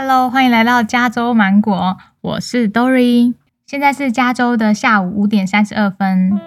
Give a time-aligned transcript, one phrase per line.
[0.00, 3.34] Hello，欢迎来到加州芒果，我是 Dory，
[3.66, 6.40] 现在是加州的下午五点三十二分。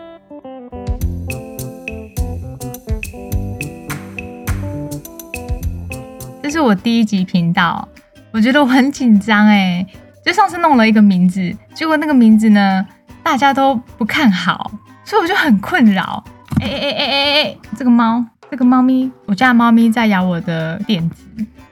[6.42, 7.86] 这是我第一集频道，
[8.32, 9.86] 我觉得我很紧张哎，
[10.26, 12.88] 就上次弄了一个名字，结果那个名字呢，
[13.22, 14.72] 大家都不看好，
[15.04, 16.24] 所以我就很困扰。
[16.62, 21.26] 哎哎哎哎哎哎，这个猫，这个猫咪，我家的猫咪在咬我的垫子。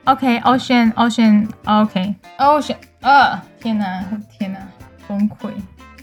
[0.09, 4.03] OK，Ocean，Ocean，OK，Ocean，呃，天哪，
[4.39, 4.57] 天哪，
[5.07, 5.51] 崩溃！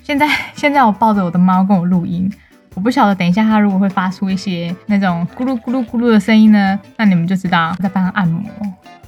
[0.04, 2.32] 现在 现在我抱着我的猫跟我录音，
[2.74, 8.40] 我不晓得等一下它如果会发出一些那种咕噜咕噜咕噜的声音呢，那你们就知道在帮它按摩。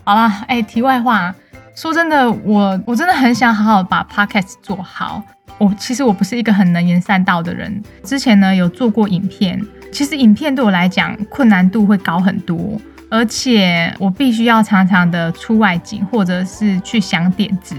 [0.03, 1.33] 好了，哎，题外话，
[1.77, 5.23] 说真的，我我真的很想好好把 Podcast 做好。
[5.59, 12.77] 我其实我不是一个很能言善道的人，之前呢有做过影片，其实影片对我来讲困难度会高很多。
[13.11, 17.77] 而且我必须要常常的出外景，或者是去想点子。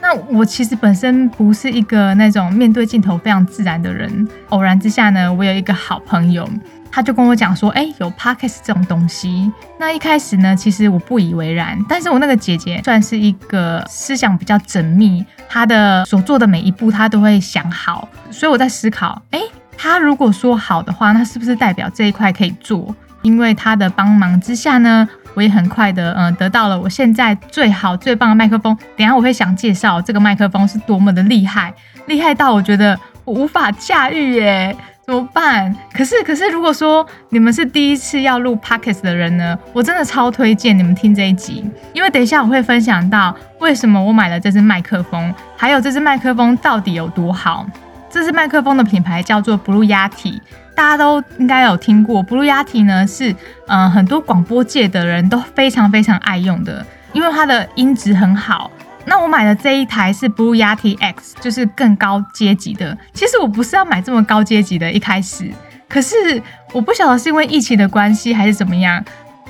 [0.00, 4.26] 那我其实本身不是一个那种面对镜头非常自然的人。
[4.48, 6.48] 偶然之下呢，我有一个好朋友，
[6.90, 11.78] 他就跟我讲说：“哎，有 podcast 这种东西。”那一开始呢，其实我不以为然。
[11.88, 18.08] 但是我那个姐姐算是一个思想比较缜密，她的所做的每一步她都会想好。
[18.30, 19.40] 所以我在思考：哎，
[19.78, 22.92] 她如果说好的话，那是不是代表这一块可以做？
[23.22, 28.76] 因为他的帮忙之下呢，我也很快的嗯得到了我现在最好最棒的麦克风。
[28.96, 31.72] 等下我会想介绍这个麦克风是多么的厉害，
[32.06, 35.74] 厉害到我觉得我无法驾驭耶，怎么办？
[35.92, 47.64] 可是可是如果说你们是第一次要录 podcast 的人呢，我真的超推荐你们听这一集，因为等一下我会分享到为什么我买了这支麦克风，还有这支麦克风到底有多好。
[48.10, 50.38] 这支麦克风的品牌叫做 Blue Yeti。
[50.74, 53.34] 大家都应该有听过，Blue Yeti 呢是
[53.66, 58.70] 嗯很多广播界的人都非常非常爱用的，因为它的音质很好。
[59.04, 62.96] 那我买的这一台是 Blue Yeti X，就是更高阶级的。
[63.12, 65.50] 其实我不是要买这么高阶级的，一开始，
[65.88, 66.40] 可是
[66.72, 69.04] 我不晓得是因为疫情的关系还是怎么样，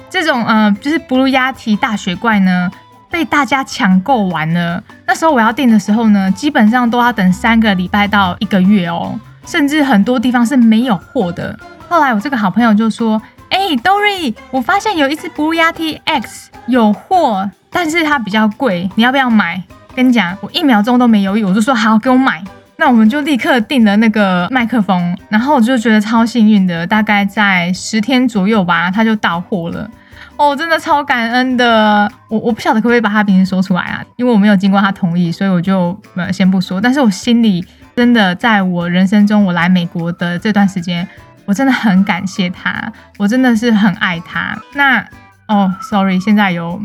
[0.08, 2.70] 这种嗯就是 Blue Yeti 大雪怪呢
[3.10, 4.82] 被大家抢购完了。
[5.06, 9.20] 那时候我要订的时候呢，基本上都要等三个礼拜到一个月哦。
[9.46, 11.58] 甚至很多地方是没有货的。
[11.88, 13.20] 后来我这个好朋友就说
[13.50, 19.62] ：“哎，Dory，我发现有一只 Blue Yeti X 有货，但是它比较贵，你要不要买？”
[19.94, 22.42] 跟你讲，我一秒钟都没犹豫，我就说：“好，给我买。”
[22.76, 29.88] 那我们就立刻订了那个麦克风，然后我就觉得超幸运的，大概在十天左右吧，它就到货了。
[30.36, 32.10] 哦，真的超感恩的。
[32.28, 36.80] 我我不晓得可不可以把它名字说出来啊，因为我没有经过他同意，所以我就呃先不说。
[36.80, 37.62] 但是我心里。
[37.94, 41.06] 真的，在我人生中，我来美国的这段时间，
[41.44, 44.56] 我真的很感谢他，我真的是很爱他。
[44.74, 45.04] 那
[45.48, 46.80] 哦，sorry，现在有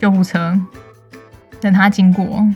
[0.00, 0.58] 救护车，
[1.60, 2.46] 等他经过。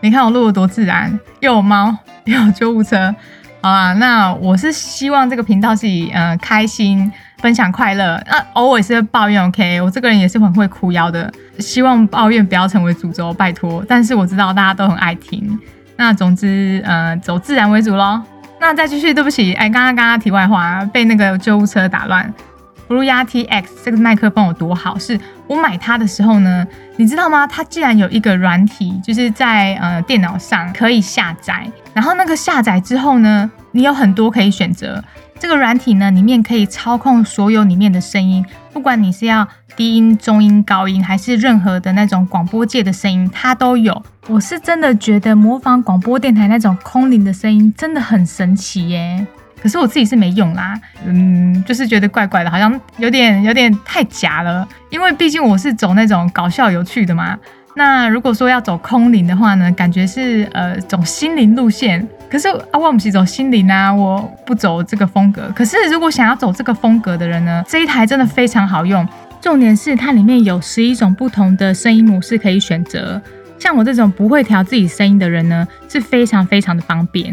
[0.00, 3.14] 你看我录的多自然，又有猫， 又有救护车。
[3.62, 9.42] 好啊，那我是希望这个频道是以呃开心、分享快乐，那偶尔是抱怨。
[9.42, 13.84] OK，我这个人也是很会哭腰的，希望抱怨不要成为诅咒，拜托。
[13.88, 15.58] 但是我知道大家都很爱听。
[15.96, 18.22] 那总之，呃，走自然为主喽。
[18.60, 22.32] 那再继续，对不起，哎，刚刚刚刚题外话被那个救护车打乱。
[22.88, 24.96] Blue Yeti X 这个麦克风有多好？
[24.98, 27.46] 是我买它的时候呢，你知道吗？
[27.46, 31.66] 它竟然有一个软体，就是在呃电脑上可以下载。
[31.92, 35.02] 然后那个下载之后呢，你有很多可以选择。
[35.38, 44.02] 这个软体呢，里面可以操控所有里面的声音，不管你是要低音、中音、高音，还是任何的那种广播界的声音，它都有。
[44.28, 49.26] 我是真的觉得模仿广播电台那种空灵的声音真的很神奇耶。
[49.62, 54.66] 可是我自己是没用啦，嗯，就是觉得怪怪的，好像有点有点太假了。
[54.90, 57.36] 因为毕竟我是走那种搞笑有趣的嘛。
[57.74, 62.06] 那如果说要走空灵的话呢，感觉是呃走心灵路线。
[62.30, 65.50] 可是啊，我不是走心灵啊，我不走这个风格。
[65.54, 69.06] 可是如果想要走这个风格的人呢，这一台真的非常好用。
[69.40, 73.20] 重点是它里面有十一种不同的声音模式可以选择。
[73.58, 77.32] 像我这种不会调自己声音的人呢，是非常非常的方便。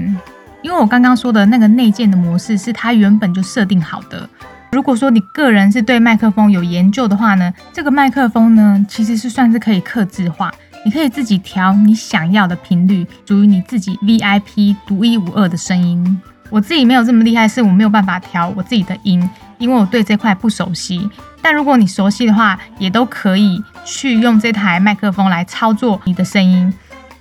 [0.62, 4.30] 因为我刚刚说的那个内建的模式是它原本就设定好的。
[4.72, 10.54] 如果说你个人是对麦克风有研究的话呢，这个麦克风呢其实是算是可以克制化，
[10.86, 16.22] 你可以自己调你想要的频率，属于你自己 VIP 独一无二的声音。
[16.50, 19.28] 我自己没有这么厉害，是我没有办法调我自己的音，
[19.58, 21.10] 因为我对这块不熟悉。
[21.42, 26.72] 但如果你熟悉的话，也都可以去用这台麦克风来操作你的声音。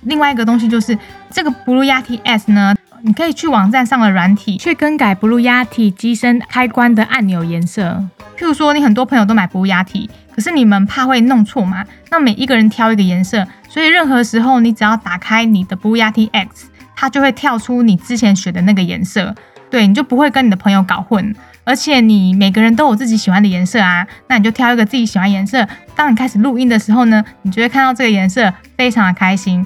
[0.01, 0.97] 另外一个东西就是
[1.31, 8.01] 这个 Blue Yeti S 呢，你可以去网站上的软体去更改 Blue Yeti 机身开关的按钮颜色。
[8.37, 11.83] 譬如说，你很多朋友都买 Blue Yeti，可是你们怕会弄错嘛？
[12.09, 19.35] 那每一个人挑一个颜色，所以任何时候你只要打开你的 Blue Yeti X，它就会跳出你之前选的那个颜色，
[19.69, 21.35] 对，你就不会跟你的朋友搞混。
[21.65, 25.67] 而且你每个人都有自己喜欢的颜色啊，那你就挑一个自己喜欢颜色。
[25.93, 29.65] 当你开始录音的时候呢，你就会看到这个颜色，非常的开心。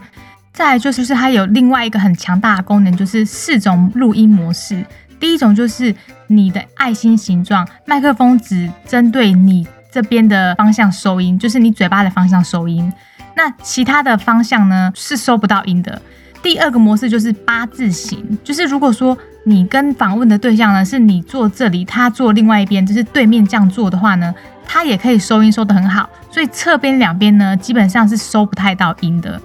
[0.57, 4.83] 再就是，它有另外一个很强大的功能，就是四种录音模式。
[5.19, 5.95] 第一种就是
[6.25, 12.92] 你的爱心形状，麦克风只针对你这边的方向收音，就是你嘴巴的方向收音。
[13.36, 16.01] 那其他的方向呢是收不到音的。
[16.42, 19.15] 第二个模式就是八字形，就是如果说。
[19.44, 26.10] 你跟访问的对象呢，是你坐这里，他坐另外一边，就是对面这样坐的话呢，他也可以收音收得很好。
[26.30, 29.42] 所以侧边两边呢，基本上是收不太到音的。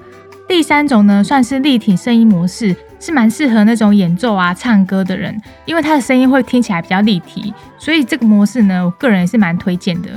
[0.52, 5.34] 第三种呢，算是立体声音模式，是蛮适合那种演奏啊、唱歌的人，
[5.64, 10.10] 因为他的声音会听起来比较立体，所以这个模式呢，我个人也是蛮推荐的。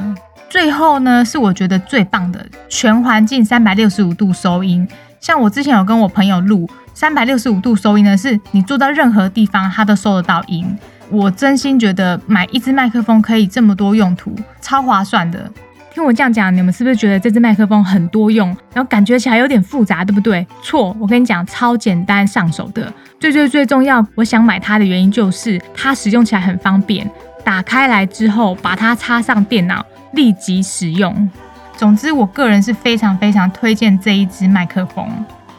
[0.49, 4.85] 最后呢，是我觉得最棒的全环境三百六十五度收音，
[5.21, 6.69] 像我之前有跟我朋友录。
[6.93, 10.77] 三百六十五度收音呢，是你坐到任何地方，它都收得到音。
[11.09, 15.49] 我真心觉得买一支麦克风可以这么多用途，超划算的。
[15.95, 20.45] 听我这样讲，你们是不是觉得这支麦克风很多用，然后感觉起来有点复杂，对不对？
[20.61, 22.91] 错，我跟你讲，超简单上手的。
[23.17, 27.09] 最最最重要，我想买它的原因就是它使用起来很方便，
[27.45, 31.29] 打开来之后把它插上电脑，立即使用。
[31.77, 35.07] 总之，我个人是非常非常推荐这一支麦克风。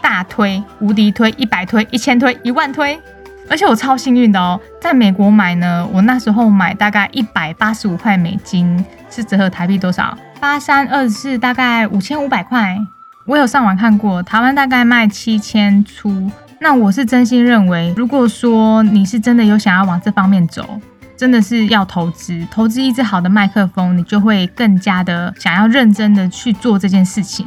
[0.02, 3.00] 大推，无敌推，一百推，一千推，一万推，
[3.48, 10.14] 而且我超幸运的哦，在美国买呢，我那时候买大概一百八十五块美金，是折合台币多少？
[10.40, 12.78] 八三二四，大概五千五百块。
[13.24, 16.30] 我有上网看过，台湾大概卖七千出。
[16.60, 20.80] 那我是真心认为，如果说你是真的有想要往这方面走，
[21.16, 27.46] 真的是要投资，投资一支好的麦克风，你就会更加的想要认真的去做这件事情。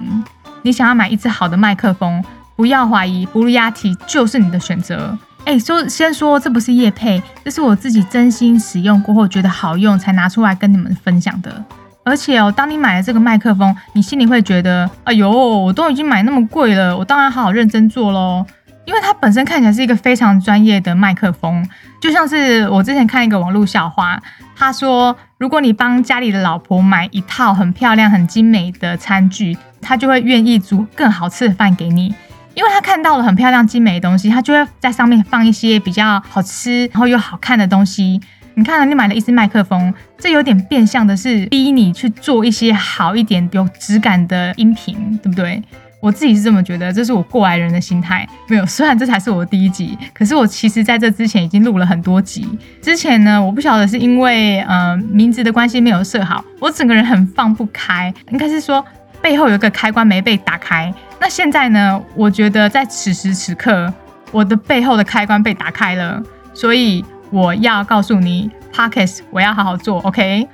[0.62, 2.24] 你想要买一支好的麦克风。
[2.56, 5.18] 不要怀疑，布鲁亚提就是你的选择。
[5.46, 11.64] 哎，说先说，这不是叶配，这是我自己真心使用过后觉得好用才拿出来跟你们分享的。
[12.10, 18.46] 而且哦，当你买了这个麦克风，你心里会觉得，哎呦，我都已经买那么贵了，我当然好好认真做喽。
[18.86, 21.64] 因为它本身看起来是一个非常专业的麦克风，
[22.02, 24.20] 就像是我之前看一个网络笑话，
[24.56, 32.16] 他说，如果你帮家里的老婆买一套很漂亮、很精美的餐具，他就会愿意煮更好吃的饭给你。
[32.56, 38.20] 因为他看到了很漂亮精美的东西，他就会在上面放一些比较好吃然后又好看的东西。
[38.60, 45.64] 你看，你买了一支麦克风，这有点变相的是逼你去做一些好一点、有质感的音频，对不对？
[46.02, 48.28] 我自己是这么觉得，这是我过来人的心态。
[48.50, 52.46] 没有， 虽然这才是我的第一集，可是我其实在这之前已经录了很多集。
[52.82, 58.84] 之前呢，我不晓得是因为呃名字的关系没有设好，我整个人很放不开，应该是说
[59.22, 60.94] 背后有一个开关没被打开。
[61.18, 62.02] 那现在呢？
[62.14, 63.94] 我觉得在此时此刻，
[64.34, 66.22] 我的背后的开关被打开了，
[66.54, 70.48] 所以我要告诉你，Pockets，我要好好做，OK？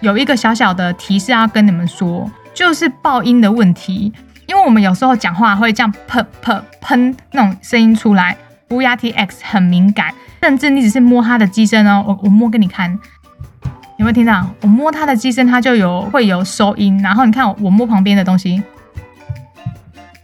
[0.00, 4.12] 有一个小小的提示要跟你们说，就是爆音的问题，
[4.46, 8.36] 因为我们有时候讲话会这样喷喷喷那种声音出来，
[8.70, 10.12] 乌鸦 T X 很敏感，
[10.42, 12.90] 甚至你只是摸它的机身哦，我我摸给你看，
[13.98, 14.46] 有没有听到？
[14.62, 18.62] 我摸它的机身，它就有会有收音，然后你看我摸旁边的东西。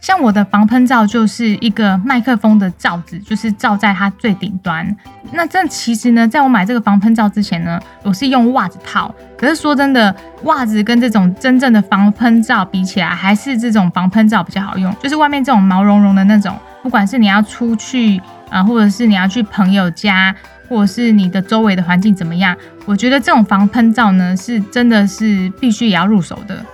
[0.07, 4.95] 像我的防喷罩就是一个麦克风的罩子，就是罩在它最顶端。
[5.33, 9.13] 那这其实呢，在我买这个防喷罩之前呢，我是用袜子套。
[9.37, 14.95] 可是说真的，袜子跟这种真正的防喷罩比起来，还是这种防喷罩比较好用。
[15.03, 20.33] 就是外面这种毛茸茸的那种，不管是你要出去啊，或者是你要去朋友家，
[20.69, 22.55] 或者是你的周围的环境怎么样，
[22.85, 26.65] 我觉得这种防喷罩呢，是真的是必须也要入手的。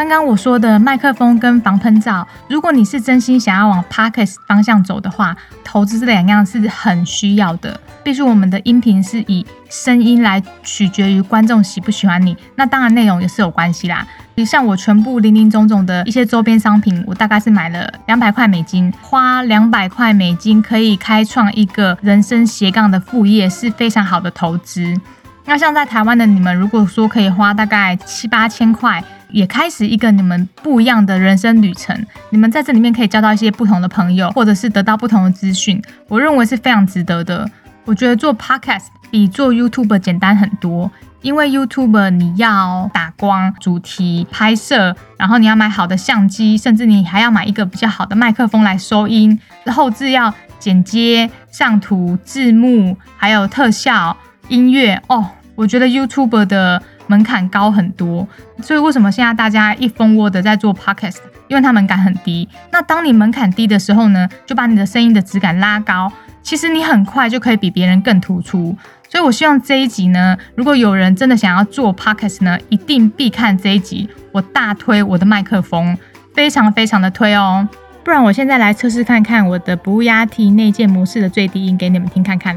[0.00, 7.78] 刚刚我说的麦克风跟防喷罩，如果你是真心想要往 Podcast 方向走的话，投资这两样是很需要的。
[8.02, 14.06] 毕竟我们的音频是以声音来取决于观众喜不喜欢你，那当然内容也是有关系啦。
[14.36, 24.98] 你像我全部零零总总的一些周边商品，我大概是买了两百块美金，花两百块美金可以开创一个人生斜杠的副业，是非常好的投资。
[25.44, 29.04] 那像在台湾的你们，如果说可以花大概七八千块。
[29.32, 37.50] 也开始一个你们不一样的人生旅程，你们在这里面可以交到一些不同的朋友，或者是得到不同的资讯，我认为是非常值得的。
[37.84, 40.90] 我觉得做 podcast 比做 YouTube 简单很多，
[41.22, 54.16] 因为 YouTube 你要打光、主题、拍摄，然后你要买好的相机，甚至你还要买一个比较好的麦克风来收音，后置要剪接、上图、字幕，还有特效、
[54.48, 55.26] 音乐哦。
[55.56, 58.24] 我觉得 YouTube 的门槛高很多，
[58.62, 61.16] 所以为什么现在大家一蜂窝的在做 Podcast？
[61.48, 62.48] 因为它门槛很低。
[62.70, 68.76] 那当你门槛低的时候呢，就把你的声音的质感拉高，其实你很快就可以比别人更突出。
[69.08, 74.08] 所以我希望这一集呢，如果有人真的想要做 Podcast 呢，一定必看这一集。
[74.30, 75.98] 我大推我的麦克风，
[76.32, 77.68] 非常非常的推哦。
[78.04, 82.56] 不然我现在来测试看看我的不压体内建模式的最低音给你们听看看。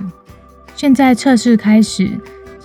[0.75, 2.11] 现在测试开始。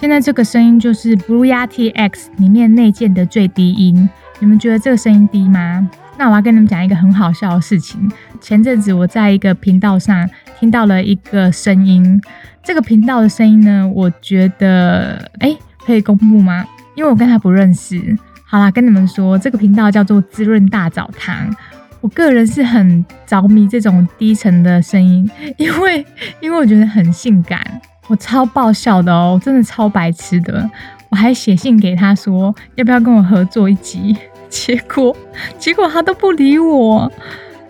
[0.01, 5.91] 现在这个声音就是 Blue Yeti X 里面内建的最低音，你们觉得这个声音低吗？
[6.17, 8.09] 那我要跟你们讲一个很好笑的事情。
[8.41, 12.21] 前阵子我在一个频道上听到了一个声音，
[12.63, 16.65] 这个频道的声音呢，我觉得哎，可以公布吗？
[16.95, 18.17] 因为我跟他不认识。
[18.45, 21.53] 好啦，跟你们说，这个频道叫做滋润大澡堂。
[22.01, 26.07] 我个人是很着迷这种低沉的声音，因为
[26.41, 27.61] 因为我觉得很性感。
[28.09, 30.69] 我超爆笑的哦，真的超白痴的。
[31.11, 34.17] 我还写信给他说要不要跟我合作一集，
[34.51, 35.17] 结果
[35.59, 37.11] 结果他都不理我。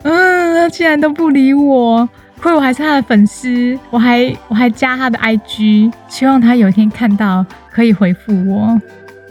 [0.03, 2.09] 嗯，他竟然都不理我，
[2.41, 8.81] 亏我还是他的粉丝，我还我还加他的 IG，希望他有一天看到可以回复我。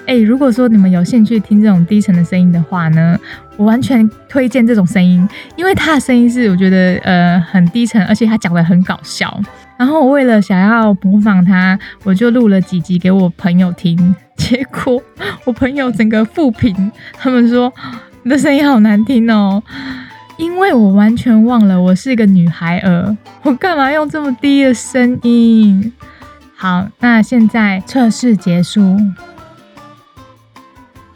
[0.05, 3.17] 哎，如果说你们有兴趣听这种低沉的声音的话呢，
[3.57, 9.37] 我完全推荐这种声音，因为他的声音是我觉得呃很低沉，而且他讲的很搞笑。
[9.77, 15.01] 然后我为了想要模仿他，我就录了几集给我朋友听，结果
[15.43, 17.71] 我朋友整个负评，他们说
[18.23, 19.61] 你的声音好难听哦，
[20.37, 25.93] 因为我完全忘了我是一个女孩儿，我干嘛用这么低的声音？
[26.55, 28.97] 好，那现在测试结束。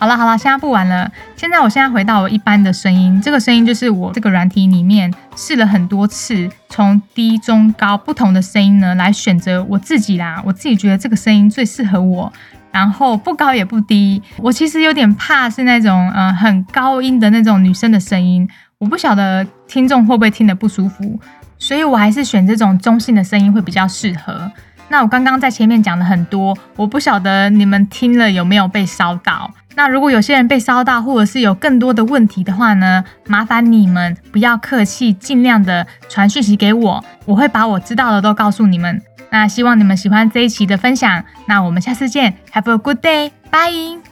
[0.02, 1.12] 好了好了，现在不玩了。
[1.36, 10.42] 现在我现在回到我一般的声音，这个声音就是我这个软体里面试了很多次，从低、中、高不同的声音呢来选择我自己啦。
[10.44, 12.34] 我自己觉得这个声音最适合我，
[12.72, 14.20] 然后不高也不低。
[14.38, 21.20] 我其实有点怕是那种嗯很高音的那种女生的声音，我不晓得听众会不会听得不舒服，
[21.60, 24.52] 所以我还是选这种中性的声音会比较适合。
[24.92, 29.50] 那我刚刚在前面讲了很多，我不晓得你们听了有没有被烧到。
[29.74, 39.02] 那如果有些人被烧到，或者是有更多的问题的话呢，麻烦你们不要客气，尽量的传讯息给我，我会把我知道的都告诉你们。
[39.30, 44.11] 那希望你们喜欢这一期的分享，那我们下次见，Have a good day，bye。